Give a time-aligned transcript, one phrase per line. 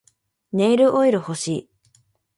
[0.51, 1.69] ネイルオイル欲しい